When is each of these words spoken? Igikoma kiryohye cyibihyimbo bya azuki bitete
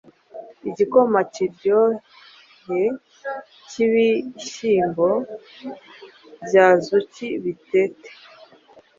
Igikoma 0.69 1.19
kiryohye 1.33 2.83
cyibihyimbo 3.69 5.09
bya 6.45 6.65
azuki 6.75 7.25
bitete 7.43 8.09